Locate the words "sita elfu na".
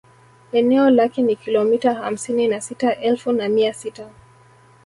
2.61-3.49